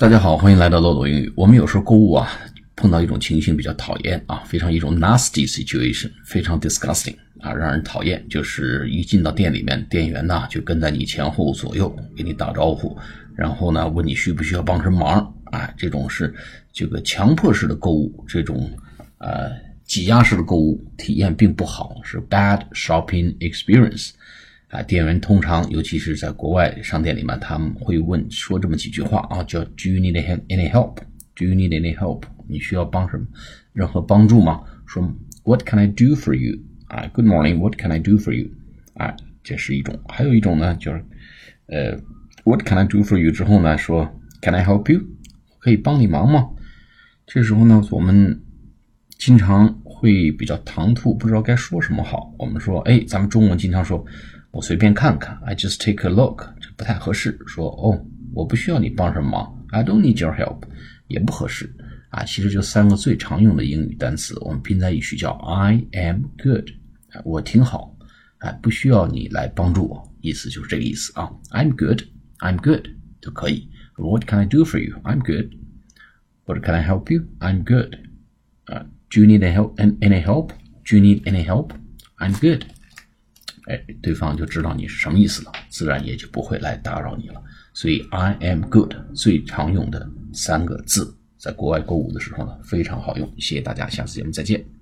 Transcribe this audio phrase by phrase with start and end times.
[0.00, 1.30] 大家好，欢迎来到漏斗英语。
[1.36, 2.26] 我们有时候购物啊，
[2.74, 8.26] 碰到一种情形比较讨厌啊，非常一种 nasty situation，非常 disgusting 啊，让人讨厌。
[8.26, 12.96] 就是一进到店里面，店员呢就跟在你前后左右给你打招呼，
[13.36, 16.34] 然后呢问你需不需要帮什么忙啊，这种是
[16.72, 18.70] 这个强迫式的购物，这种
[19.18, 19.50] 呃
[19.84, 24.12] 挤压式的购物体验并不好，是 bad shopping experience。
[24.70, 30.14] 啊，店员通常，尤其是在国外商店里面，他们会问说这么几句话啊，叫 Do you need
[30.46, 32.22] any help？Do you need any help？
[32.46, 33.26] 你需要帮什么？
[33.72, 34.60] 任何帮助吗？
[34.86, 35.02] 说
[35.42, 36.60] What can I do for you？
[36.86, 38.48] 啊，Good morning，What can I do for you？
[38.94, 39.98] 啊，这是一种。
[40.08, 41.04] 还有一种呢，就是
[41.66, 41.98] 呃
[42.44, 43.32] ，What can I do for you？
[43.32, 44.08] 之后呢，说
[44.40, 45.00] Can I help you？
[45.58, 46.48] 可以帮你忙吗？
[47.26, 48.40] 这时候呢，我们
[49.18, 52.32] 经常会比较唐突，不知道该说什么好。
[52.38, 54.04] 我们说，哎，咱们中文经常说。
[54.51, 57.37] 我随便看看，I just take a look，这不太合适。
[57.45, 60.63] 说哦，我不需要你帮什么忙，I don't need your help，
[61.07, 61.75] 也不合适
[62.09, 62.23] 啊。
[62.23, 66.69] 其实就三个最常用的英语单词，我们拼在一起叫 I am good，
[67.23, 67.97] 我挺好，
[68.37, 71.29] 啊，不需要你来帮助我，意思就是这个意思啊。
[71.51, 72.87] I'm good，I'm good
[73.21, 73.69] 就可以。
[73.97, 77.95] What can I do for you？I'm good。What can I help you？I'm good。
[78.65, 82.63] 啊，Do you need any help？Any help？Do you need any help？I'm good。
[83.70, 87.40] 哎，对方就知道你是什么意思了，自然也就不会来打扰你了。
[87.72, 93.26] 所以 I am good 最常用的三个字，在国外购物的时候呢，非常好用。
[93.38, 94.79] 谢谢大家，下次节目再见。